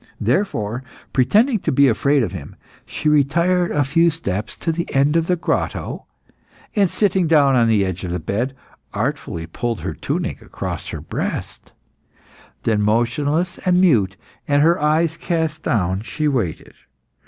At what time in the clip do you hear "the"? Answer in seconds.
4.71-4.91, 5.27-5.35, 7.67-7.85, 8.09-8.19